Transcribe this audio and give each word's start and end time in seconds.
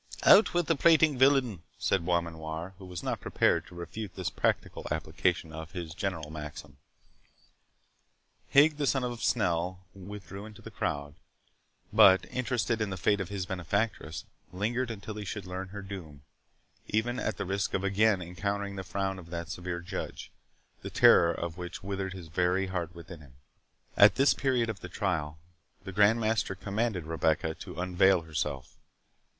"Out 0.23 0.55
with 0.55 0.65
the 0.65 0.75
prating 0.75 1.19
villain!" 1.19 1.61
said 1.77 2.03
Beaumanoir, 2.07 2.73
who 2.79 2.85
was 2.87 3.03
not 3.03 3.21
prepared 3.21 3.67
to 3.67 3.75
refute 3.75 4.15
this 4.15 4.31
practical 4.31 4.87
application 4.89 5.53
of 5.53 5.73
his 5.73 5.93
general 5.93 6.31
maxim. 6.31 6.77
Higg, 8.49 8.77
the 8.77 8.87
son 8.87 9.03
of 9.03 9.21
Snell, 9.21 9.85
withdrew 9.93 10.47
into 10.47 10.63
the 10.63 10.71
crowd, 10.71 11.13
but, 11.93 12.25
interested 12.31 12.81
in 12.81 12.89
the 12.89 12.97
fate 12.97 13.21
of 13.21 13.29
his 13.29 13.45
benefactress, 13.45 14.25
lingered 14.51 14.89
until 14.89 15.13
he 15.17 15.23
should 15.23 15.45
learn 15.45 15.67
her 15.67 15.83
doom, 15.83 16.23
even 16.87 17.19
at 17.19 17.37
the 17.37 17.45
risk 17.45 17.75
of 17.75 17.83
again 17.83 18.23
encountering 18.23 18.77
the 18.77 18.83
frown 18.83 19.19
of 19.19 19.29
that 19.29 19.49
severe 19.49 19.81
judge, 19.81 20.31
the 20.81 20.89
terror 20.89 21.31
of 21.31 21.57
which 21.59 21.83
withered 21.83 22.13
his 22.13 22.27
very 22.27 22.65
heart 22.65 22.95
within 22.95 23.19
him. 23.21 23.35
At 23.95 24.15
this 24.15 24.33
period 24.33 24.67
of 24.67 24.79
the 24.79 24.89
trial, 24.89 25.37
the 25.83 25.91
Grand 25.93 26.19
Master 26.19 26.55
commanded 26.55 27.05
Rebecca 27.05 27.53
to 27.53 27.79
unveil 27.79 28.21
herself. 28.23 28.79